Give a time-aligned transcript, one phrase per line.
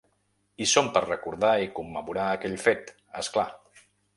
[0.63, 2.93] Hi som per recordar i commemorar aquell fet,
[3.25, 3.49] és clar.